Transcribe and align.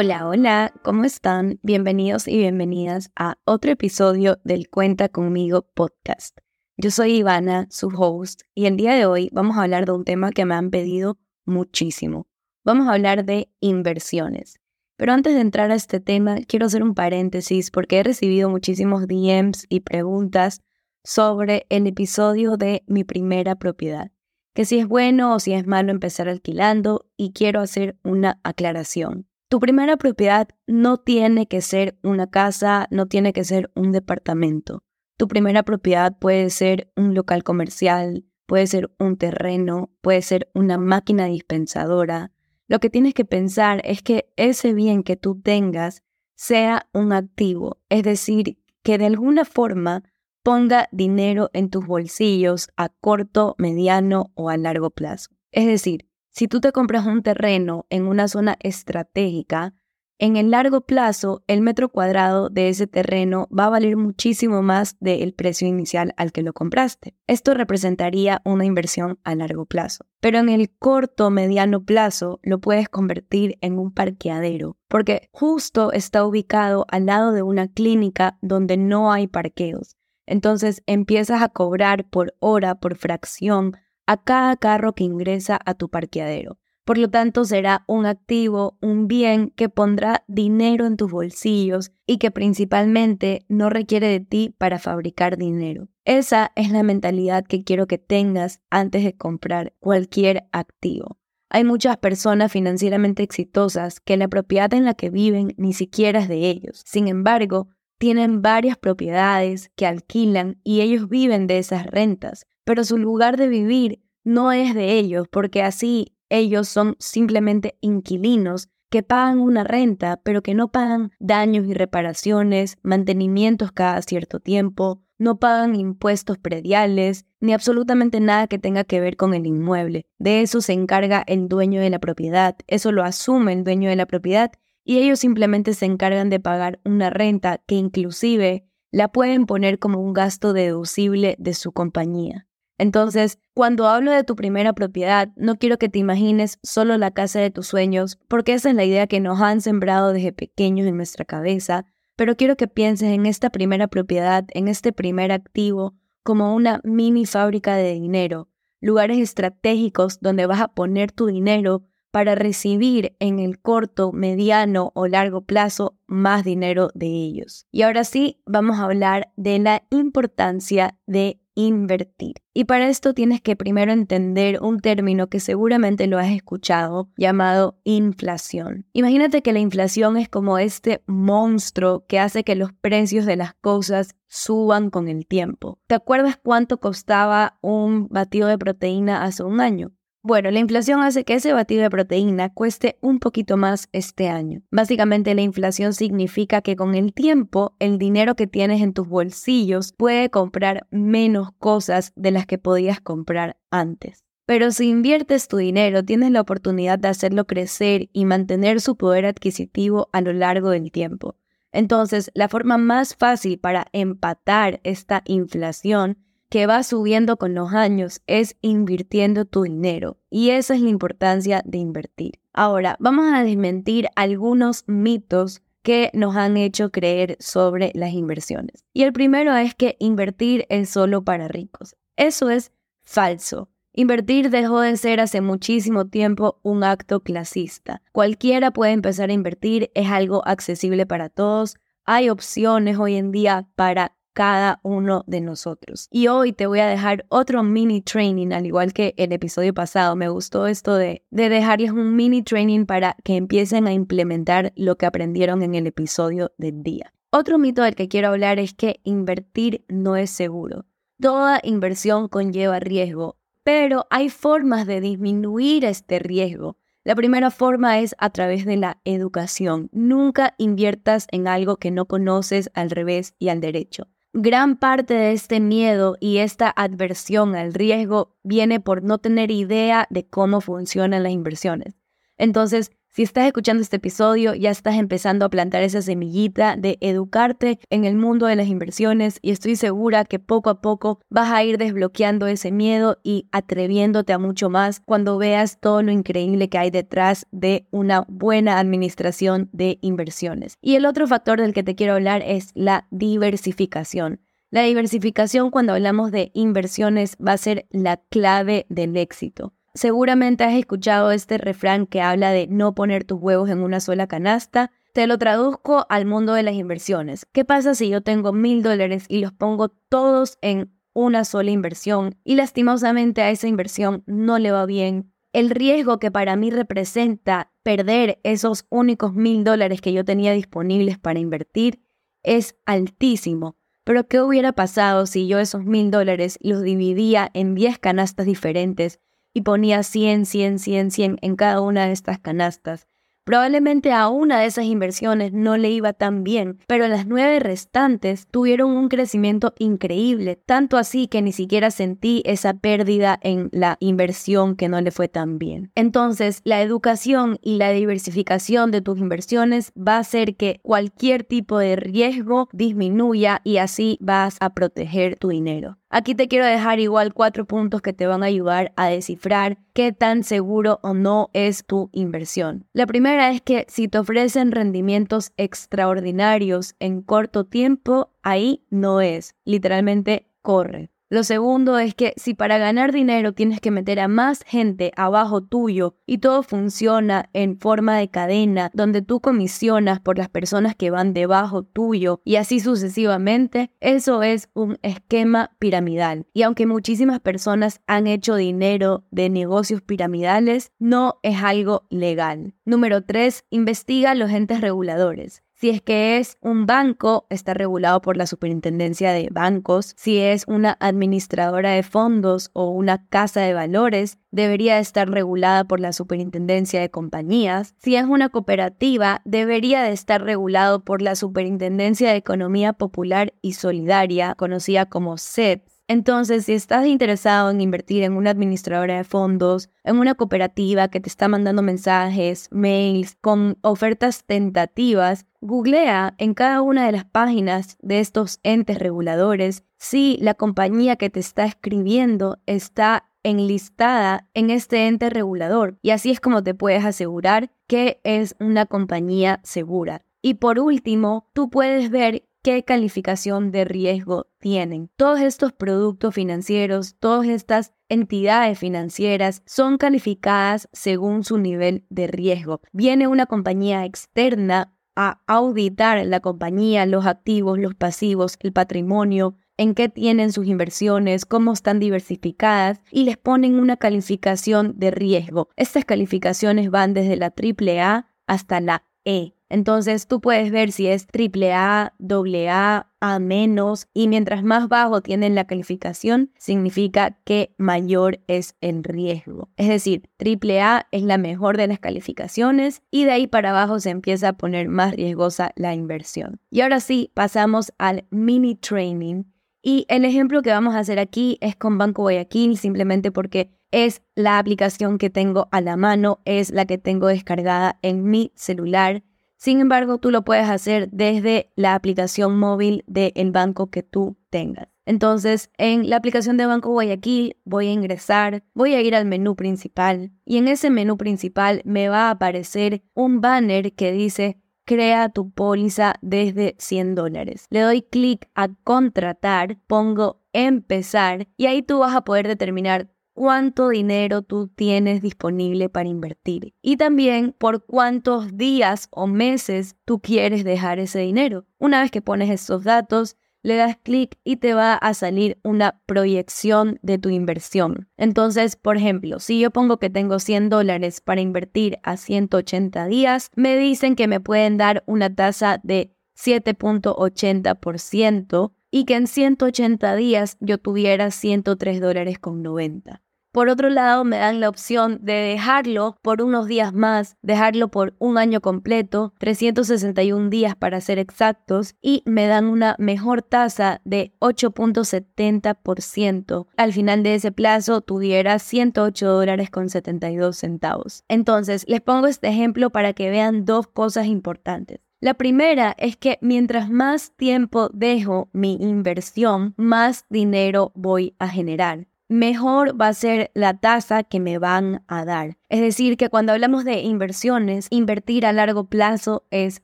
Hola, 0.00 0.28
hola, 0.28 0.72
¿cómo 0.84 1.02
están? 1.02 1.58
Bienvenidos 1.64 2.28
y 2.28 2.38
bienvenidas 2.38 3.10
a 3.16 3.36
otro 3.44 3.72
episodio 3.72 4.38
del 4.44 4.70
Cuenta 4.70 5.08
conmigo 5.08 5.62
podcast. 5.74 6.38
Yo 6.76 6.92
soy 6.92 7.16
Ivana, 7.16 7.66
su 7.68 7.88
host, 7.88 8.42
y 8.54 8.66
el 8.66 8.76
día 8.76 8.94
de 8.94 9.06
hoy 9.06 9.28
vamos 9.32 9.56
a 9.56 9.64
hablar 9.64 9.86
de 9.86 9.92
un 9.94 10.04
tema 10.04 10.30
que 10.30 10.44
me 10.44 10.54
han 10.54 10.70
pedido 10.70 11.18
muchísimo. 11.44 12.28
Vamos 12.64 12.86
a 12.86 12.92
hablar 12.92 13.24
de 13.24 13.50
inversiones. 13.58 14.60
Pero 14.96 15.14
antes 15.14 15.34
de 15.34 15.40
entrar 15.40 15.72
a 15.72 15.74
este 15.74 15.98
tema, 15.98 16.36
quiero 16.46 16.66
hacer 16.66 16.84
un 16.84 16.94
paréntesis 16.94 17.72
porque 17.72 17.98
he 17.98 18.04
recibido 18.04 18.48
muchísimos 18.48 19.08
DMs 19.08 19.66
y 19.68 19.80
preguntas 19.80 20.62
sobre 21.02 21.66
el 21.70 21.88
episodio 21.88 22.56
de 22.56 22.84
mi 22.86 23.02
primera 23.02 23.56
propiedad, 23.56 24.12
que 24.54 24.64
si 24.64 24.78
es 24.78 24.86
bueno 24.86 25.34
o 25.34 25.40
si 25.40 25.54
es 25.54 25.66
malo 25.66 25.90
empezar 25.90 26.28
alquilando 26.28 27.04
y 27.16 27.32
quiero 27.32 27.60
hacer 27.60 27.98
una 28.04 28.38
aclaración. 28.44 29.27
Tu 29.50 29.60
primera 29.60 29.96
propiedad 29.96 30.48
no 30.66 30.98
tiene 30.98 31.48
que 31.48 31.62
ser 31.62 31.98
una 32.02 32.28
casa, 32.28 32.86
no 32.90 33.06
tiene 33.06 33.32
que 33.32 33.44
ser 33.44 33.70
un 33.74 33.92
departamento. 33.92 34.82
Tu 35.16 35.26
primera 35.26 35.62
propiedad 35.62 36.18
puede 36.18 36.50
ser 36.50 36.92
un 36.96 37.14
local 37.14 37.44
comercial, 37.44 38.26
puede 38.46 38.66
ser 38.66 38.90
un 38.98 39.16
terreno, 39.16 39.90
puede 40.02 40.20
ser 40.20 40.50
una 40.52 40.76
máquina 40.76 41.26
dispensadora. 41.26 42.30
Lo 42.66 42.78
que 42.78 42.90
tienes 42.90 43.14
que 43.14 43.24
pensar 43.24 43.80
es 43.84 44.02
que 44.02 44.30
ese 44.36 44.74
bien 44.74 45.02
que 45.02 45.16
tú 45.16 45.40
tengas 45.40 46.02
sea 46.34 46.86
un 46.92 47.14
activo, 47.14 47.78
es 47.88 48.02
decir, 48.02 48.58
que 48.82 48.98
de 48.98 49.06
alguna 49.06 49.46
forma 49.46 50.04
ponga 50.42 50.88
dinero 50.92 51.48
en 51.54 51.70
tus 51.70 51.86
bolsillos 51.86 52.68
a 52.76 52.90
corto, 52.90 53.54
mediano 53.58 54.30
o 54.34 54.50
a 54.50 54.58
largo 54.58 54.90
plazo. 54.90 55.30
Es 55.52 55.66
decir, 55.66 56.07
si 56.38 56.46
tú 56.46 56.60
te 56.60 56.70
compras 56.70 57.04
un 57.04 57.24
terreno 57.24 57.84
en 57.90 58.06
una 58.06 58.28
zona 58.28 58.56
estratégica, 58.60 59.74
en 60.20 60.36
el 60.36 60.52
largo 60.52 60.82
plazo 60.82 61.42
el 61.48 61.62
metro 61.62 61.88
cuadrado 61.88 62.48
de 62.48 62.68
ese 62.68 62.86
terreno 62.86 63.48
va 63.50 63.64
a 63.64 63.70
valer 63.70 63.96
muchísimo 63.96 64.62
más 64.62 64.96
del 65.00 65.34
precio 65.34 65.66
inicial 65.66 66.14
al 66.16 66.30
que 66.30 66.44
lo 66.44 66.52
compraste. 66.52 67.16
Esto 67.26 67.54
representaría 67.54 68.40
una 68.44 68.64
inversión 68.64 69.18
a 69.24 69.34
largo 69.34 69.66
plazo. 69.66 70.04
Pero 70.20 70.38
en 70.38 70.48
el 70.48 70.70
corto 70.70 71.28
mediano 71.30 71.84
plazo 71.84 72.38
lo 72.44 72.60
puedes 72.60 72.88
convertir 72.88 73.58
en 73.60 73.76
un 73.76 73.92
parqueadero, 73.92 74.76
porque 74.86 75.28
justo 75.32 75.90
está 75.90 76.24
ubicado 76.24 76.86
al 76.88 77.06
lado 77.06 77.32
de 77.32 77.42
una 77.42 77.66
clínica 77.66 78.38
donde 78.42 78.76
no 78.76 79.10
hay 79.10 79.26
parqueos. 79.26 79.96
Entonces 80.24 80.84
empiezas 80.86 81.42
a 81.42 81.48
cobrar 81.48 82.08
por 82.08 82.36
hora, 82.38 82.76
por 82.76 82.94
fracción, 82.94 83.72
a 84.08 84.16
cada 84.16 84.56
carro 84.56 84.94
que 84.94 85.04
ingresa 85.04 85.60
a 85.66 85.74
tu 85.74 85.90
parqueadero. 85.90 86.58
Por 86.84 86.96
lo 86.96 87.10
tanto, 87.10 87.44
será 87.44 87.84
un 87.86 88.06
activo, 88.06 88.78
un 88.80 89.06
bien 89.06 89.50
que 89.50 89.68
pondrá 89.68 90.24
dinero 90.26 90.86
en 90.86 90.96
tus 90.96 91.10
bolsillos 91.10 91.92
y 92.06 92.16
que 92.16 92.30
principalmente 92.30 93.44
no 93.48 93.68
requiere 93.68 94.08
de 94.08 94.20
ti 94.20 94.54
para 94.56 94.78
fabricar 94.78 95.36
dinero. 95.36 95.88
Esa 96.06 96.52
es 96.56 96.70
la 96.70 96.82
mentalidad 96.82 97.44
que 97.44 97.62
quiero 97.62 97.86
que 97.86 97.98
tengas 97.98 98.62
antes 98.70 99.04
de 99.04 99.14
comprar 99.14 99.74
cualquier 99.78 100.48
activo. 100.52 101.18
Hay 101.50 101.64
muchas 101.64 101.98
personas 101.98 102.50
financieramente 102.50 103.22
exitosas 103.22 104.00
que 104.00 104.16
la 104.16 104.28
propiedad 104.28 104.72
en 104.72 104.86
la 104.86 104.94
que 104.94 105.10
viven 105.10 105.52
ni 105.58 105.74
siquiera 105.74 106.20
es 106.20 106.28
de 106.28 106.48
ellos. 106.48 106.82
Sin 106.86 107.08
embargo, 107.08 107.68
tienen 107.98 108.40
varias 108.40 108.78
propiedades 108.78 109.70
que 109.76 109.84
alquilan 109.84 110.58
y 110.64 110.80
ellos 110.80 111.10
viven 111.10 111.46
de 111.46 111.58
esas 111.58 111.84
rentas, 111.84 112.46
pero 112.68 112.84
su 112.84 112.98
lugar 112.98 113.38
de 113.38 113.48
vivir 113.48 114.02
no 114.24 114.52
es 114.52 114.74
de 114.74 114.98
ellos, 114.98 115.26
porque 115.26 115.62
así 115.62 116.14
ellos 116.28 116.68
son 116.68 116.96
simplemente 116.98 117.78
inquilinos 117.80 118.68
que 118.90 119.02
pagan 119.02 119.40
una 119.40 119.64
renta, 119.64 120.20
pero 120.22 120.42
que 120.42 120.52
no 120.52 120.68
pagan 120.68 121.12
daños 121.18 121.66
y 121.66 121.72
reparaciones, 121.72 122.76
mantenimientos 122.82 123.72
cada 123.72 124.02
cierto 124.02 124.38
tiempo, 124.38 125.00
no 125.16 125.38
pagan 125.38 125.76
impuestos 125.76 126.36
prediales, 126.36 127.24
ni 127.40 127.54
absolutamente 127.54 128.20
nada 128.20 128.48
que 128.48 128.58
tenga 128.58 128.84
que 128.84 129.00
ver 129.00 129.16
con 129.16 129.32
el 129.32 129.46
inmueble. 129.46 130.04
De 130.18 130.42
eso 130.42 130.60
se 130.60 130.74
encarga 130.74 131.24
el 131.26 131.48
dueño 131.48 131.80
de 131.80 131.88
la 131.88 132.00
propiedad, 132.00 132.54
eso 132.66 132.92
lo 132.92 133.02
asume 133.02 133.54
el 133.54 133.64
dueño 133.64 133.88
de 133.88 133.96
la 133.96 134.04
propiedad 134.04 134.52
y 134.84 134.98
ellos 134.98 135.20
simplemente 135.20 135.72
se 135.72 135.86
encargan 135.86 136.28
de 136.28 136.38
pagar 136.38 136.80
una 136.84 137.08
renta 137.08 137.62
que 137.66 137.76
inclusive 137.76 138.68
la 138.90 139.08
pueden 139.08 139.46
poner 139.46 139.78
como 139.78 140.00
un 140.00 140.12
gasto 140.12 140.52
deducible 140.52 141.34
de 141.38 141.54
su 141.54 141.72
compañía. 141.72 142.44
Entonces, 142.78 143.40
cuando 143.54 143.88
hablo 143.88 144.12
de 144.12 144.22
tu 144.22 144.36
primera 144.36 144.72
propiedad, 144.72 145.30
no 145.36 145.56
quiero 145.56 145.78
que 145.78 145.88
te 145.88 145.98
imagines 145.98 146.58
solo 146.62 146.96
la 146.96 147.10
casa 147.10 147.40
de 147.40 147.50
tus 147.50 147.66
sueños, 147.66 148.18
porque 148.28 148.54
esa 148.54 148.70
es 148.70 148.76
la 148.76 148.84
idea 148.84 149.08
que 149.08 149.18
nos 149.18 149.40
han 149.40 149.60
sembrado 149.60 150.12
desde 150.12 150.32
pequeños 150.32 150.86
en 150.86 150.96
nuestra 150.96 151.24
cabeza, 151.24 151.84
pero 152.14 152.36
quiero 152.36 152.56
que 152.56 152.68
pienses 152.68 153.10
en 153.10 153.26
esta 153.26 153.50
primera 153.50 153.88
propiedad, 153.88 154.44
en 154.50 154.68
este 154.68 154.92
primer 154.92 155.32
activo, 155.32 155.94
como 156.22 156.54
una 156.54 156.80
mini 156.84 157.26
fábrica 157.26 157.74
de 157.74 157.94
dinero, 157.94 158.48
lugares 158.80 159.18
estratégicos 159.18 160.20
donde 160.20 160.46
vas 160.46 160.60
a 160.60 160.68
poner 160.68 161.10
tu 161.10 161.26
dinero 161.26 161.82
para 162.10 162.34
recibir 162.34 163.16
en 163.18 163.38
el 163.38 163.58
corto, 163.58 164.12
mediano 164.12 164.92
o 164.94 165.06
largo 165.06 165.42
plazo 165.42 165.98
más 166.06 166.44
dinero 166.44 166.90
de 166.94 167.06
ellos. 167.06 167.66
Y 167.70 167.82
ahora 167.82 168.04
sí, 168.04 168.40
vamos 168.46 168.78
a 168.78 168.84
hablar 168.84 169.32
de 169.36 169.58
la 169.58 169.82
importancia 169.90 170.96
de 171.06 171.40
invertir. 171.58 172.36
Y 172.54 172.64
para 172.64 172.88
esto 172.88 173.14
tienes 173.14 173.40
que 173.40 173.56
primero 173.56 173.92
entender 173.92 174.62
un 174.62 174.78
término 174.78 175.26
que 175.26 175.40
seguramente 175.40 176.06
lo 176.06 176.16
has 176.18 176.30
escuchado 176.30 177.10
llamado 177.16 177.80
inflación. 177.82 178.86
Imagínate 178.92 179.42
que 179.42 179.52
la 179.52 179.58
inflación 179.58 180.16
es 180.16 180.28
como 180.28 180.58
este 180.58 181.02
monstruo 181.06 182.06
que 182.06 182.20
hace 182.20 182.44
que 182.44 182.54
los 182.54 182.72
precios 182.72 183.26
de 183.26 183.34
las 183.34 183.54
cosas 183.54 184.14
suban 184.28 184.90
con 184.90 185.08
el 185.08 185.26
tiempo. 185.26 185.80
¿Te 185.88 185.96
acuerdas 185.96 186.38
cuánto 186.40 186.78
costaba 186.78 187.58
un 187.60 188.06
batido 188.08 188.46
de 188.46 188.58
proteína 188.58 189.24
hace 189.24 189.42
un 189.42 189.60
año? 189.60 189.90
Bueno, 190.22 190.50
la 190.50 190.58
inflación 190.58 191.00
hace 191.00 191.24
que 191.24 191.34
ese 191.34 191.52
batido 191.52 191.82
de 191.82 191.90
proteína 191.90 192.52
cueste 192.52 192.98
un 193.00 193.20
poquito 193.20 193.56
más 193.56 193.88
este 193.92 194.28
año. 194.28 194.62
Básicamente 194.70 195.34
la 195.34 195.42
inflación 195.42 195.94
significa 195.94 196.60
que 196.60 196.74
con 196.74 196.96
el 196.96 197.14
tiempo 197.14 197.76
el 197.78 197.98
dinero 197.98 198.34
que 198.34 198.48
tienes 198.48 198.82
en 198.82 198.92
tus 198.92 199.06
bolsillos 199.06 199.92
puede 199.92 200.28
comprar 200.28 200.86
menos 200.90 201.50
cosas 201.58 202.12
de 202.16 202.32
las 202.32 202.46
que 202.46 202.58
podías 202.58 203.00
comprar 203.00 203.58
antes. 203.70 204.24
Pero 204.44 204.72
si 204.72 204.88
inviertes 204.88 205.46
tu 205.46 205.58
dinero, 205.58 206.02
tienes 206.04 206.32
la 206.32 206.40
oportunidad 206.40 206.98
de 206.98 207.08
hacerlo 207.08 207.46
crecer 207.46 208.08
y 208.12 208.24
mantener 208.24 208.80
su 208.80 208.96
poder 208.96 209.24
adquisitivo 209.24 210.08
a 210.12 210.20
lo 210.20 210.32
largo 210.32 210.70
del 210.70 210.90
tiempo. 210.90 211.36
Entonces, 211.70 212.30
la 212.34 212.48
forma 212.48 212.78
más 212.78 213.14
fácil 213.14 213.58
para 213.58 213.86
empatar 213.92 214.80
esta 214.84 215.22
inflación 215.26 216.18
que 216.48 216.66
va 216.66 216.82
subiendo 216.82 217.36
con 217.36 217.54
los 217.54 217.72
años 217.72 218.22
es 218.26 218.56
invirtiendo 218.60 219.44
tu 219.44 219.62
dinero 219.62 220.18
y 220.30 220.50
esa 220.50 220.74
es 220.74 220.80
la 220.80 220.88
importancia 220.88 221.62
de 221.64 221.78
invertir. 221.78 222.40
Ahora, 222.52 222.96
vamos 223.00 223.32
a 223.32 223.44
desmentir 223.44 224.08
algunos 224.16 224.84
mitos 224.86 225.62
que 225.82 226.10
nos 226.12 226.36
han 226.36 226.56
hecho 226.56 226.90
creer 226.90 227.36
sobre 227.40 227.92
las 227.94 228.12
inversiones. 228.12 228.84
Y 228.92 229.04
el 229.04 229.12
primero 229.12 229.54
es 229.56 229.74
que 229.74 229.96
invertir 230.00 230.66
es 230.68 230.90
solo 230.90 231.24
para 231.24 231.48
ricos. 231.48 231.96
Eso 232.16 232.50
es 232.50 232.72
falso. 233.02 233.70
Invertir 233.94 234.50
dejó 234.50 234.80
de 234.80 234.96
ser 234.96 235.18
hace 235.20 235.40
muchísimo 235.40 236.06
tiempo 236.06 236.60
un 236.62 236.84
acto 236.84 237.20
clasista. 237.20 238.02
Cualquiera 238.12 238.70
puede 238.70 238.92
empezar 238.92 239.30
a 239.30 239.32
invertir, 239.32 239.90
es 239.94 240.08
algo 240.08 240.46
accesible 240.46 241.06
para 241.06 241.30
todos. 241.30 241.76
Hay 242.04 242.28
opciones 242.28 242.98
hoy 242.98 243.16
en 243.16 243.32
día 243.32 243.66
para 243.74 244.17
cada 244.38 244.78
uno 244.84 245.24
de 245.26 245.40
nosotros. 245.40 246.06
Y 246.12 246.28
hoy 246.28 246.52
te 246.52 246.68
voy 246.68 246.78
a 246.78 246.86
dejar 246.86 247.26
otro 247.28 247.64
mini 247.64 248.02
training, 248.02 248.52
al 248.52 248.66
igual 248.66 248.92
que 248.92 249.12
el 249.16 249.32
episodio 249.32 249.74
pasado. 249.74 250.14
Me 250.14 250.28
gustó 250.28 250.68
esto 250.68 250.94
de, 250.94 251.24
de 251.32 251.48
dejarles 251.48 251.90
un 251.90 252.14
mini 252.14 252.44
training 252.44 252.86
para 252.86 253.16
que 253.24 253.34
empiecen 253.34 253.88
a 253.88 253.92
implementar 253.92 254.72
lo 254.76 254.96
que 254.96 255.06
aprendieron 255.06 255.64
en 255.64 255.74
el 255.74 255.88
episodio 255.88 256.52
del 256.56 256.84
día. 256.84 257.12
Otro 257.32 257.58
mito 257.58 257.82
del 257.82 257.96
que 257.96 258.06
quiero 258.06 258.28
hablar 258.28 258.60
es 258.60 258.74
que 258.74 259.00
invertir 259.02 259.84
no 259.88 260.14
es 260.14 260.30
seguro. 260.30 260.86
Toda 261.20 261.58
inversión 261.64 262.28
conlleva 262.28 262.78
riesgo, 262.78 263.38
pero 263.64 264.06
hay 264.08 264.28
formas 264.28 264.86
de 264.86 265.00
disminuir 265.00 265.84
este 265.84 266.20
riesgo. 266.20 266.76
La 267.02 267.16
primera 267.16 267.50
forma 267.50 267.98
es 267.98 268.14
a 268.18 268.30
través 268.30 268.64
de 268.66 268.76
la 268.76 269.00
educación. 269.04 269.88
Nunca 269.90 270.54
inviertas 270.58 271.26
en 271.32 271.48
algo 271.48 271.78
que 271.78 271.90
no 271.90 272.06
conoces 272.06 272.70
al 272.74 272.90
revés 272.90 273.34
y 273.40 273.48
al 273.48 273.60
derecho. 273.60 274.06
Gran 274.34 274.76
parte 274.76 275.14
de 275.14 275.32
este 275.32 275.58
miedo 275.58 276.16
y 276.20 276.38
esta 276.38 276.68
adversión 276.70 277.54
al 277.56 277.72
riesgo 277.72 278.36
viene 278.42 278.78
por 278.78 279.02
no 279.02 279.18
tener 279.18 279.50
idea 279.50 280.06
de 280.10 280.26
cómo 280.28 280.60
funcionan 280.60 281.22
las 281.22 281.32
inversiones. 281.32 281.94
Entonces, 282.36 282.92
Si 283.10 283.22
estás 283.22 283.46
escuchando 283.46 283.82
este 283.82 283.96
episodio, 283.96 284.54
ya 284.54 284.70
estás 284.70 284.96
empezando 284.96 285.44
a 285.44 285.48
plantar 285.48 285.82
esa 285.82 286.02
semillita 286.02 286.76
de 286.76 286.98
educarte 287.00 287.80
en 287.90 288.04
el 288.04 288.14
mundo 288.16 288.46
de 288.46 288.54
las 288.54 288.68
inversiones 288.68 289.38
y 289.42 289.50
estoy 289.50 289.76
segura 289.76 290.24
que 290.24 290.38
poco 290.38 290.70
a 290.70 290.80
poco 290.80 291.20
vas 291.28 291.50
a 291.50 291.64
ir 291.64 291.78
desbloqueando 291.78 292.46
ese 292.46 292.70
miedo 292.70 293.18
y 293.24 293.48
atreviéndote 293.50 294.32
a 294.32 294.38
mucho 294.38 294.70
más 294.70 295.00
cuando 295.00 295.38
veas 295.38 295.80
todo 295.80 296.02
lo 296.02 296.12
increíble 296.12 296.68
que 296.68 296.78
hay 296.78 296.90
detrás 296.90 297.46
de 297.50 297.88
una 297.90 298.24
buena 298.28 298.78
administración 298.78 299.68
de 299.72 299.98
inversiones. 300.00 300.76
Y 300.80 300.94
el 300.94 301.06
otro 301.06 301.26
factor 301.26 301.60
del 301.60 301.72
que 301.72 301.82
te 301.82 301.96
quiero 301.96 302.12
hablar 302.12 302.42
es 302.44 302.70
la 302.74 303.08
diversificación. 303.10 304.42
La 304.70 304.82
diversificación 304.82 305.70
cuando 305.70 305.94
hablamos 305.94 306.30
de 306.30 306.50
inversiones 306.52 307.36
va 307.44 307.52
a 307.52 307.58
ser 307.58 307.86
la 307.90 308.18
clave 308.28 308.84
del 308.90 309.16
éxito. 309.16 309.72
Seguramente 309.98 310.62
has 310.62 310.74
escuchado 310.74 311.32
este 311.32 311.58
refrán 311.58 312.06
que 312.06 312.20
habla 312.20 312.52
de 312.52 312.68
no 312.68 312.94
poner 312.94 313.24
tus 313.24 313.40
huevos 313.40 313.68
en 313.68 313.80
una 313.80 313.98
sola 313.98 314.28
canasta. 314.28 314.92
Te 315.12 315.26
lo 315.26 315.38
traduzco 315.38 316.06
al 316.08 316.24
mundo 316.24 316.54
de 316.54 316.62
las 316.62 316.76
inversiones. 316.76 317.48
¿Qué 317.50 317.64
pasa 317.64 317.96
si 317.96 318.08
yo 318.08 318.20
tengo 318.20 318.52
mil 318.52 318.84
dólares 318.84 319.24
y 319.28 319.40
los 319.40 319.52
pongo 319.52 319.88
todos 319.88 320.56
en 320.62 320.92
una 321.14 321.44
sola 321.44 321.72
inversión 321.72 322.36
y 322.44 322.54
lastimosamente 322.54 323.42
a 323.42 323.50
esa 323.50 323.66
inversión 323.66 324.22
no 324.28 324.60
le 324.60 324.70
va 324.70 324.86
bien? 324.86 325.32
El 325.52 325.68
riesgo 325.68 326.20
que 326.20 326.30
para 326.30 326.54
mí 326.54 326.70
representa 326.70 327.72
perder 327.82 328.38
esos 328.44 328.86
únicos 328.90 329.34
mil 329.34 329.64
dólares 329.64 330.00
que 330.00 330.12
yo 330.12 330.24
tenía 330.24 330.52
disponibles 330.52 331.18
para 331.18 331.40
invertir 331.40 332.04
es 332.44 332.76
altísimo. 332.86 333.76
Pero 334.04 334.28
¿qué 334.28 334.40
hubiera 334.40 334.70
pasado 334.74 335.26
si 335.26 335.48
yo 335.48 335.58
esos 335.58 335.84
mil 335.84 336.12
dólares 336.12 336.56
los 336.62 336.82
dividía 336.82 337.50
en 337.52 337.74
10 337.74 337.98
canastas 337.98 338.46
diferentes 338.46 339.18
y 339.58 339.60
ponía 339.60 340.04
100, 340.04 340.46
100, 340.46 340.78
100, 340.78 341.10
100 341.10 341.38
en 341.42 341.56
cada 341.56 341.80
una 341.80 342.06
de 342.06 342.12
estas 342.12 342.38
canastas. 342.38 343.08
Probablemente 343.42 344.12
a 344.12 344.28
una 344.28 344.60
de 344.60 344.66
esas 344.66 344.84
inversiones 344.84 345.54
no 345.54 345.78
le 345.78 345.90
iba 345.90 346.12
tan 346.12 346.44
bien, 346.44 346.78
pero 346.86 347.08
las 347.08 347.26
nueve 347.26 347.58
restantes 347.58 348.46
tuvieron 348.46 348.90
un 348.90 349.08
crecimiento 349.08 349.72
increíble, 349.78 350.56
tanto 350.56 350.98
así 350.98 351.28
que 351.28 351.40
ni 351.40 351.52
siquiera 351.52 351.90
sentí 351.90 352.42
esa 352.44 352.74
pérdida 352.74 353.40
en 353.42 353.70
la 353.72 353.96
inversión 354.00 354.76
que 354.76 354.90
no 354.90 355.00
le 355.00 355.10
fue 355.10 355.28
tan 355.28 355.58
bien. 355.58 355.90
Entonces, 355.94 356.60
la 356.64 356.82
educación 356.82 357.58
y 357.62 357.78
la 357.78 357.90
diversificación 357.90 358.90
de 358.90 359.00
tus 359.00 359.18
inversiones 359.18 359.92
va 359.96 360.16
a 360.16 360.20
hacer 360.20 360.54
que 360.54 360.78
cualquier 360.82 361.42
tipo 361.42 361.78
de 361.78 361.96
riesgo 361.96 362.68
disminuya 362.72 363.62
y 363.64 363.78
así 363.78 364.18
vas 364.20 364.58
a 364.60 364.74
proteger 364.74 365.36
tu 365.36 365.48
dinero. 365.48 365.96
Aquí 366.10 366.34
te 366.34 366.48
quiero 366.48 366.64
dejar 366.64 367.00
igual 367.00 367.34
cuatro 367.34 367.66
puntos 367.66 368.00
que 368.00 368.14
te 368.14 368.26
van 368.26 368.42
a 368.42 368.46
ayudar 368.46 368.92
a 368.96 369.08
descifrar 369.08 369.76
qué 369.92 370.12
tan 370.12 370.42
seguro 370.42 371.00
o 371.02 371.12
no 371.12 371.50
es 371.52 371.84
tu 371.84 372.08
inversión. 372.12 372.86
La 372.94 373.06
primera 373.06 373.50
es 373.50 373.60
que 373.60 373.84
si 373.88 374.08
te 374.08 374.18
ofrecen 374.18 374.72
rendimientos 374.72 375.52
extraordinarios 375.58 376.94
en 376.98 377.20
corto 377.20 377.64
tiempo, 377.66 378.32
ahí 378.42 378.86
no 378.88 379.20
es. 379.20 379.54
Literalmente 379.64 380.48
corre. 380.62 381.10
Lo 381.30 381.44
segundo 381.44 381.98
es 381.98 382.14
que 382.14 382.32
si 382.36 382.54
para 382.54 382.78
ganar 382.78 383.12
dinero 383.12 383.52
tienes 383.52 383.82
que 383.82 383.90
meter 383.90 384.18
a 384.18 384.28
más 384.28 384.62
gente 384.66 385.12
abajo 385.14 385.62
tuyo 385.62 386.16
y 386.24 386.38
todo 386.38 386.62
funciona 386.62 387.50
en 387.52 387.78
forma 387.78 388.16
de 388.16 388.30
cadena, 388.30 388.90
donde 388.94 389.20
tú 389.20 389.40
comisionas 389.40 390.20
por 390.20 390.38
las 390.38 390.48
personas 390.48 390.96
que 390.96 391.10
van 391.10 391.34
debajo 391.34 391.82
tuyo 391.82 392.40
y 392.46 392.56
así 392.56 392.80
sucesivamente, 392.80 393.90
eso 394.00 394.42
es 394.42 394.70
un 394.72 394.96
esquema 395.02 395.76
piramidal. 395.78 396.46
Y 396.54 396.62
aunque 396.62 396.86
muchísimas 396.86 397.40
personas 397.40 398.00
han 398.06 398.26
hecho 398.26 398.54
dinero 398.54 399.26
de 399.30 399.50
negocios 399.50 400.00
piramidales, 400.00 400.92
no 400.98 401.40
es 401.42 401.62
algo 401.62 402.06
legal. 402.08 402.74
Número 402.86 403.22
3. 403.22 403.66
Investiga 403.68 404.34
los 404.34 404.50
entes 404.50 404.80
reguladores. 404.80 405.62
Si 405.80 405.90
es 405.90 406.02
que 406.02 406.38
es 406.38 406.58
un 406.60 406.86
banco, 406.86 407.46
está 407.50 407.72
regulado 407.72 408.20
por 408.20 408.36
la 408.36 408.48
Superintendencia 408.48 409.30
de 409.30 409.48
Bancos. 409.52 410.12
Si 410.16 410.38
es 410.38 410.64
una 410.66 410.96
administradora 410.98 411.92
de 411.92 412.02
fondos 412.02 412.70
o 412.72 412.90
una 412.90 413.28
casa 413.28 413.60
de 413.60 413.74
valores, 413.74 414.38
debería 414.50 414.98
estar 414.98 415.30
regulada 415.30 415.84
por 415.84 416.00
la 416.00 416.12
Superintendencia 416.12 417.00
de 417.00 417.12
Compañías. 417.12 417.94
Si 417.98 418.16
es 418.16 418.24
una 418.24 418.48
cooperativa, 418.48 419.40
debería 419.44 420.02
de 420.02 420.10
estar 420.10 420.42
regulado 420.42 421.04
por 421.04 421.22
la 421.22 421.36
Superintendencia 421.36 422.30
de 422.30 422.38
Economía 422.38 422.92
Popular 422.92 423.54
y 423.62 423.74
Solidaria, 423.74 424.56
conocida 424.56 425.06
como 425.06 425.38
SEP. 425.38 425.84
Entonces, 426.10 426.64
si 426.64 426.72
estás 426.72 427.06
interesado 427.06 427.70
en 427.70 427.82
invertir 427.82 428.22
en 428.22 428.32
una 428.32 428.50
administradora 428.50 429.18
de 429.18 429.24
fondos, 429.24 429.90
en 430.04 430.18
una 430.18 430.34
cooperativa 430.34 431.08
que 431.08 431.20
te 431.20 431.28
está 431.28 431.48
mandando 431.48 431.82
mensajes, 431.82 432.68
mails 432.72 433.36
con 433.42 433.76
ofertas 433.82 434.44
tentativas, 434.44 435.44
googlea 435.60 436.34
en 436.38 436.54
cada 436.54 436.80
una 436.80 437.04
de 437.04 437.12
las 437.12 437.26
páginas 437.26 437.98
de 438.00 438.20
estos 438.20 438.58
entes 438.62 438.98
reguladores 438.98 439.84
si 439.98 440.38
la 440.40 440.54
compañía 440.54 441.16
que 441.16 441.28
te 441.28 441.40
está 441.40 441.66
escribiendo 441.66 442.58
está 442.64 443.28
enlistada 443.42 444.48
en 444.54 444.70
este 444.70 445.08
ente 445.08 445.28
regulador 445.28 445.98
y 446.00 446.10
así 446.10 446.30
es 446.30 446.40
como 446.40 446.62
te 446.62 446.74
puedes 446.74 447.04
asegurar 447.04 447.70
que 447.86 448.20
es 448.24 448.56
una 448.60 448.86
compañía 448.86 449.60
segura. 449.62 450.22
Y 450.40 450.54
por 450.54 450.78
último, 450.78 451.48
tú 451.52 451.68
puedes 451.68 452.10
ver 452.10 452.47
qué 452.62 452.84
calificación 452.84 453.70
de 453.70 453.84
riesgo 453.84 454.46
tienen. 454.58 455.10
Todos 455.16 455.40
estos 455.40 455.72
productos 455.72 456.34
financieros, 456.34 457.16
todas 457.18 457.48
estas 457.48 457.92
entidades 458.08 458.78
financieras 458.78 459.62
son 459.66 459.98
calificadas 459.98 460.88
según 460.92 461.44
su 461.44 461.58
nivel 461.58 462.04
de 462.10 462.26
riesgo. 462.26 462.80
Viene 462.92 463.28
una 463.28 463.46
compañía 463.46 464.04
externa 464.04 464.94
a 465.14 465.40
auditar 465.46 466.24
la 466.26 466.40
compañía, 466.40 467.04
los 467.04 467.26
activos, 467.26 467.78
los 467.78 467.94
pasivos, 467.94 468.56
el 468.60 468.72
patrimonio, 468.72 469.56
en 469.76 469.94
qué 469.94 470.08
tienen 470.08 470.52
sus 470.52 470.66
inversiones, 470.66 471.44
cómo 471.44 471.72
están 471.72 471.98
diversificadas 471.98 473.00
y 473.10 473.24
les 473.24 473.36
ponen 473.36 473.78
una 473.78 473.96
calificación 473.96 474.94
de 474.96 475.10
riesgo. 475.10 475.70
Estas 475.76 476.04
calificaciones 476.04 476.90
van 476.90 477.14
desde 477.14 477.36
la 477.36 477.52
AAA 477.56 478.28
hasta 478.46 478.80
la 478.80 479.04
E. 479.24 479.54
Entonces 479.68 480.26
tú 480.26 480.40
puedes 480.40 480.70
ver 480.70 480.92
si 480.92 481.06
es 481.06 481.26
AAA, 481.32 482.14
AA, 482.18 483.06
A 483.20 483.38
menos 483.38 484.06
y 484.14 484.28
mientras 484.28 484.62
más 484.62 484.88
bajo 484.88 485.20
tienen 485.20 485.54
la 485.54 485.66
calificación 485.66 486.52
significa 486.56 487.38
que 487.44 487.74
mayor 487.76 488.40
es 488.46 488.76
el 488.80 489.02
riesgo. 489.02 489.68
Es 489.76 489.88
decir, 489.88 490.30
AAA 490.38 491.08
es 491.10 491.22
la 491.22 491.38
mejor 491.38 491.76
de 491.76 491.88
las 491.88 491.98
calificaciones 491.98 493.02
y 493.10 493.24
de 493.24 493.32
ahí 493.32 493.46
para 493.46 493.70
abajo 493.70 493.98
se 494.00 494.10
empieza 494.10 494.50
a 494.50 494.56
poner 494.56 494.88
más 494.88 495.14
riesgosa 495.14 495.72
la 495.76 495.94
inversión. 495.94 496.60
Y 496.70 496.80
ahora 496.80 497.00
sí, 497.00 497.30
pasamos 497.34 497.92
al 497.98 498.24
mini 498.30 498.76
training 498.76 499.44
y 499.82 500.06
el 500.08 500.24
ejemplo 500.24 500.62
que 500.62 500.70
vamos 500.70 500.94
a 500.94 500.98
hacer 500.98 501.18
aquí 501.18 501.58
es 501.60 501.76
con 501.76 501.98
Banco 501.98 502.22
Guayaquil 502.22 502.76
simplemente 502.76 503.30
porque 503.30 503.70
es 503.90 504.22
la 504.34 504.58
aplicación 504.58 505.18
que 505.18 505.30
tengo 505.30 505.68
a 505.70 505.80
la 505.80 505.96
mano, 505.96 506.40
es 506.44 506.70
la 506.70 506.84
que 506.84 506.98
tengo 506.98 507.28
descargada 507.28 507.98
en 508.02 508.28
mi 508.28 508.52
celular 508.54 509.22
sin 509.58 509.80
embargo, 509.80 510.18
tú 510.18 510.30
lo 510.30 510.44
puedes 510.44 510.68
hacer 510.68 511.10
desde 511.10 511.72
la 511.74 511.94
aplicación 511.94 512.58
móvil 512.58 513.04
del 513.08 513.50
banco 513.50 513.90
que 513.90 514.04
tú 514.04 514.38
tengas. 514.50 514.88
Entonces, 515.04 515.70
en 515.78 516.08
la 516.08 516.16
aplicación 516.16 516.56
de 516.56 516.66
Banco 516.66 516.90
Guayaquil 516.90 517.56
voy 517.64 517.88
a 517.88 517.92
ingresar, 517.92 518.62
voy 518.72 518.94
a 518.94 519.00
ir 519.00 519.16
al 519.16 519.24
menú 519.24 519.56
principal 519.56 520.30
y 520.44 520.58
en 520.58 520.68
ese 520.68 520.90
menú 520.90 521.16
principal 521.16 521.82
me 521.84 522.08
va 522.08 522.28
a 522.28 522.30
aparecer 522.30 523.02
un 523.14 523.40
banner 523.40 523.94
que 523.94 524.12
dice 524.12 524.60
crea 524.84 525.28
tu 525.28 525.50
póliza 525.50 526.14
desde 526.22 526.74
100 526.78 527.14
dólares. 527.14 527.66
Le 527.68 527.80
doy 527.80 528.02
clic 528.02 528.48
a 528.54 528.68
contratar, 528.84 529.76
pongo 529.86 530.40
empezar 530.52 531.48
y 531.56 531.66
ahí 531.66 531.82
tú 531.82 531.98
vas 531.98 532.14
a 532.14 532.22
poder 532.22 532.46
determinar 532.48 533.10
cuánto 533.38 533.88
dinero 533.90 534.42
tú 534.42 534.66
tienes 534.66 535.22
disponible 535.22 535.88
para 535.88 536.08
invertir 536.08 536.74
y 536.82 536.96
también 536.96 537.54
por 537.56 537.84
cuántos 537.84 538.56
días 538.56 539.06
o 539.12 539.28
meses 539.28 539.94
tú 540.04 540.18
quieres 540.18 540.64
dejar 540.64 540.98
ese 540.98 541.20
dinero. 541.20 541.64
Una 541.78 542.02
vez 542.02 542.10
que 542.10 542.20
pones 542.20 542.50
esos 542.50 542.82
datos, 542.82 543.36
le 543.62 543.76
das 543.76 543.96
clic 544.02 544.36
y 544.42 544.56
te 544.56 544.74
va 544.74 544.94
a 544.94 545.14
salir 545.14 545.60
una 545.62 546.00
proyección 546.06 546.98
de 547.02 547.18
tu 547.18 547.28
inversión. 547.28 548.08
Entonces, 548.16 548.74
por 548.74 548.96
ejemplo, 548.96 549.38
si 549.38 549.60
yo 549.60 549.70
pongo 549.70 550.00
que 550.00 550.10
tengo 550.10 550.40
100 550.40 550.68
dólares 550.68 551.20
para 551.20 551.40
invertir 551.40 552.00
a 552.02 552.16
180 552.16 553.06
días, 553.06 553.52
me 553.54 553.76
dicen 553.76 554.16
que 554.16 554.26
me 554.26 554.40
pueden 554.40 554.78
dar 554.78 555.04
una 555.06 555.32
tasa 555.32 555.78
de 555.84 556.12
7.80% 556.36 558.72
y 558.90 559.04
que 559.04 559.14
en 559.14 559.28
180 559.28 560.16
días 560.16 560.56
yo 560.58 560.78
tuviera 560.78 561.30
103 561.30 562.00
dólares 562.00 562.40
con 562.40 562.64
90. 562.64 563.22
Por 563.58 563.70
otro 563.70 563.90
lado, 563.90 564.22
me 564.22 564.38
dan 564.38 564.60
la 564.60 564.68
opción 564.68 565.18
de 565.20 565.32
dejarlo 565.32 566.16
por 566.22 566.42
unos 566.42 566.68
días 566.68 566.94
más, 566.94 567.36
dejarlo 567.42 567.88
por 567.88 568.14
un 568.20 568.38
año 568.38 568.60
completo, 568.60 569.34
361 569.38 570.48
días 570.48 570.76
para 570.76 571.00
ser 571.00 571.18
exactos, 571.18 571.96
y 572.00 572.22
me 572.24 572.46
dan 572.46 572.66
una 572.66 572.94
mejor 573.00 573.42
tasa 573.42 574.00
de 574.04 574.32
8.70%. 574.38 576.68
Al 576.76 576.92
final 576.92 577.24
de 577.24 577.34
ese 577.34 577.50
plazo 577.50 578.00
tuviera 578.00 578.60
108 578.60 579.28
dólares 579.28 579.70
con 579.70 579.90
72 579.90 580.56
centavos. 580.56 581.24
Entonces, 581.26 581.84
les 581.88 582.00
pongo 582.00 582.28
este 582.28 582.46
ejemplo 582.46 582.90
para 582.90 583.12
que 583.12 583.28
vean 583.28 583.64
dos 583.64 583.88
cosas 583.88 584.26
importantes. 584.26 585.00
La 585.18 585.34
primera 585.34 585.96
es 585.98 586.16
que 586.16 586.38
mientras 586.42 586.90
más 586.90 587.34
tiempo 587.34 587.90
dejo 587.92 588.50
mi 588.52 588.74
inversión, 588.74 589.74
más 589.76 590.26
dinero 590.28 590.92
voy 590.94 591.34
a 591.40 591.48
generar 591.48 592.06
mejor 592.28 593.00
va 593.00 593.08
a 593.08 593.14
ser 593.14 593.50
la 593.54 593.78
tasa 593.78 594.22
que 594.22 594.40
me 594.40 594.58
van 594.58 595.04
a 595.08 595.24
dar. 595.24 595.56
Es 595.68 595.80
decir, 595.80 596.16
que 596.16 596.30
cuando 596.30 596.52
hablamos 596.52 596.84
de 596.84 597.00
inversiones, 597.00 597.88
invertir 597.90 598.46
a 598.46 598.52
largo 598.52 598.84
plazo 598.84 599.44
es 599.50 599.82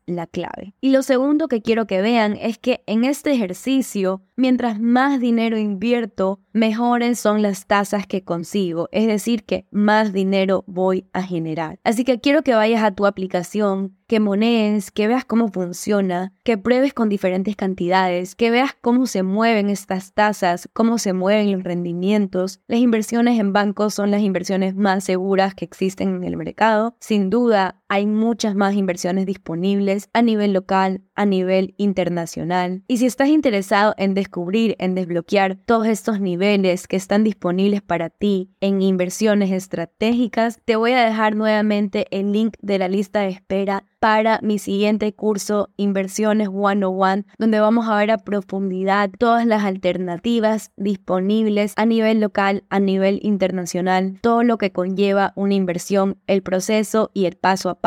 la 0.06 0.26
clave. 0.26 0.74
Y 0.80 0.90
lo 0.90 1.02
segundo 1.02 1.48
que 1.48 1.60
quiero 1.60 1.86
que 1.86 2.00
vean 2.00 2.38
es 2.40 2.58
que 2.58 2.82
en 2.86 3.04
este 3.04 3.32
ejercicio, 3.32 4.22
mientras 4.34 4.80
más 4.80 5.20
dinero 5.20 5.58
invierto, 5.58 6.40
mejores 6.54 7.18
son 7.18 7.42
las 7.42 7.66
tasas 7.66 8.06
que 8.06 8.24
consigo. 8.24 8.88
Es 8.92 9.06
decir, 9.06 9.44
que 9.44 9.66
más 9.70 10.14
dinero 10.14 10.64
voy 10.66 11.06
a 11.12 11.22
generar. 11.22 11.78
Así 11.84 12.04
que 12.04 12.20
quiero 12.20 12.42
que 12.42 12.54
vayas 12.54 12.82
a 12.82 12.92
tu 12.92 13.04
aplicación, 13.04 13.96
que 14.06 14.20
monees, 14.20 14.90
que 14.90 15.08
veas 15.08 15.24
cómo 15.24 15.48
funciona, 15.48 16.32
que 16.44 16.58
pruebes 16.58 16.94
con 16.94 17.08
diferentes 17.08 17.56
cantidades, 17.56 18.34
que 18.34 18.50
veas 18.50 18.76
cómo 18.80 19.06
se 19.06 19.22
mueven 19.22 19.70
estas 19.70 20.12
tasas, 20.12 20.68
cómo 20.72 20.98
se 20.98 21.12
mueven 21.12 21.52
los 21.52 21.62
rendimientos. 21.62 22.60
Las 22.68 22.80
inversiones 22.80 23.38
en 23.38 23.52
bancos 23.52 23.94
son 23.94 24.10
las 24.10 24.22
inversiones 24.22 24.74
más 24.74 25.04
seguras 25.04 25.54
que 25.54 25.64
existen 25.74 26.16
en 26.16 26.24
el 26.24 26.36
mercado. 26.36 26.96
Sin 27.00 27.30
duda, 27.30 27.82
hay 27.94 28.06
muchas 28.06 28.56
más 28.56 28.74
inversiones 28.74 29.24
disponibles 29.24 30.08
a 30.12 30.20
nivel 30.20 30.52
local, 30.52 31.02
a 31.14 31.26
nivel 31.26 31.74
internacional. 31.76 32.82
Y 32.88 32.96
si 32.96 33.06
estás 33.06 33.28
interesado 33.28 33.94
en 33.98 34.14
descubrir, 34.14 34.74
en 34.80 34.96
desbloquear 34.96 35.58
todos 35.64 35.86
estos 35.86 36.20
niveles 36.20 36.88
que 36.88 36.96
están 36.96 37.22
disponibles 37.22 37.82
para 37.82 38.10
ti 38.10 38.50
en 38.60 38.82
inversiones 38.82 39.52
estratégicas, 39.52 40.60
te 40.64 40.74
voy 40.74 40.90
a 40.90 41.04
dejar 41.04 41.36
nuevamente 41.36 42.08
el 42.10 42.32
link 42.32 42.56
de 42.60 42.80
la 42.80 42.88
lista 42.88 43.20
de 43.20 43.28
espera 43.28 43.84
para 44.00 44.38
mi 44.42 44.58
siguiente 44.58 45.14
curso 45.14 45.70
Inversiones 45.78 46.48
101, 46.50 47.24
donde 47.38 47.60
vamos 47.60 47.88
a 47.88 47.96
ver 47.96 48.10
a 48.10 48.18
profundidad 48.18 49.08
todas 49.18 49.46
las 49.46 49.64
alternativas 49.64 50.72
disponibles 50.76 51.72
a 51.76 51.86
nivel 51.86 52.20
local, 52.20 52.64
a 52.68 52.80
nivel 52.80 53.18
internacional, 53.22 54.18
todo 54.20 54.42
lo 54.42 54.58
que 54.58 54.72
conlleva 54.72 55.32
una 55.36 55.54
inversión, 55.54 56.18
el 56.26 56.42
proceso 56.42 57.12
y 57.14 57.24
el 57.24 57.36
paso 57.36 57.70
a 57.70 57.76
paso. 57.76 57.83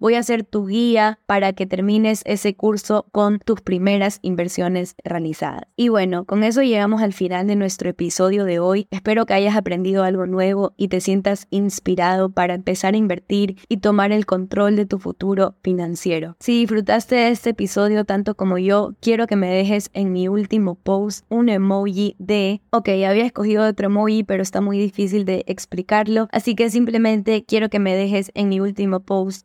Voy 0.00 0.14
a 0.14 0.22
ser 0.24 0.42
tu 0.42 0.66
guía 0.66 1.20
para 1.26 1.52
que 1.52 1.66
termines 1.66 2.22
ese 2.24 2.56
curso 2.56 3.06
con 3.12 3.38
tus 3.38 3.60
primeras 3.60 4.18
inversiones 4.22 4.96
realizadas. 5.04 5.62
Y 5.76 5.88
bueno, 5.88 6.24
con 6.24 6.42
eso 6.42 6.62
llegamos 6.62 7.00
al 7.00 7.12
final 7.12 7.46
de 7.46 7.54
nuestro 7.54 7.88
episodio 7.88 8.44
de 8.44 8.58
hoy. 8.58 8.88
Espero 8.90 9.24
que 9.24 9.34
hayas 9.34 9.54
aprendido 9.54 10.02
algo 10.02 10.26
nuevo 10.26 10.72
y 10.76 10.88
te 10.88 11.00
sientas 11.00 11.46
inspirado 11.50 12.30
para 12.30 12.54
empezar 12.54 12.94
a 12.94 12.96
invertir 12.96 13.56
y 13.68 13.76
tomar 13.76 14.10
el 14.10 14.26
control 14.26 14.74
de 14.74 14.84
tu 14.84 14.98
futuro 14.98 15.54
financiero. 15.62 16.34
Si 16.40 16.58
disfrutaste 16.58 17.14
de 17.14 17.28
este 17.30 17.50
episodio 17.50 18.04
tanto 18.04 18.34
como 18.34 18.58
yo, 18.58 18.94
quiero 19.00 19.28
que 19.28 19.36
me 19.36 19.48
dejes 19.48 19.90
en 19.92 20.12
mi 20.12 20.26
último 20.26 20.74
post 20.74 21.24
un 21.28 21.50
emoji 21.50 22.16
de, 22.18 22.62
ok, 22.70 22.88
había 22.88 23.26
escogido 23.26 23.64
otro 23.64 23.86
emoji, 23.86 24.24
pero 24.24 24.42
está 24.42 24.60
muy 24.60 24.76
difícil 24.78 25.24
de 25.24 25.44
explicarlo, 25.46 26.26
así 26.32 26.56
que 26.56 26.68
simplemente 26.68 27.44
quiero 27.44 27.68
que 27.68 27.78
me 27.78 27.94
dejes 27.94 28.32
en 28.34 28.48
mi 28.48 28.58
último 28.58 29.00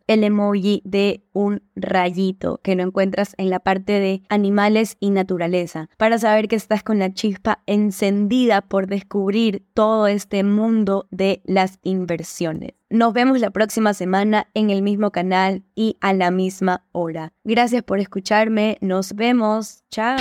el 0.08 0.24
emoji 0.24 0.82
de 0.86 1.24
un 1.34 1.64
rayito 1.76 2.60
que 2.64 2.76
no 2.76 2.84
encuentras 2.84 3.34
en 3.38 3.50
la 3.50 3.60
parte 3.60 4.00
de 4.00 4.24
animales 4.30 4.98
y 5.00 5.10
naturaleza, 5.10 5.90
para 5.98 6.18
saber 6.18 6.48
que 6.48 6.56
estás 6.56 6.84
con 6.84 7.00
la 7.00 7.14
chispa 7.14 7.64
encendida 7.66 8.62
por 8.62 8.88
descubrir 8.88 9.66
todo 9.74 10.08
este 10.08 10.44
mundo 10.44 11.08
de 11.12 11.42
las 11.46 11.80
inversiones. 11.84 12.74
Nos 12.90 13.14
vemos 13.14 13.40
la 13.40 13.52
próxima 13.52 13.94
semana 13.94 14.50
en 14.54 14.70
el 14.70 14.82
mismo 14.82 15.12
canal 15.12 15.64
y 15.76 15.98
a 16.02 16.14
la 16.14 16.30
misma 16.30 16.84
hora. 16.92 17.32
Gracias 17.46 17.84
por 17.84 18.00
escucharme. 18.00 18.78
Nos 18.82 19.16
vemos. 19.16 19.84
Chao. 19.90 20.18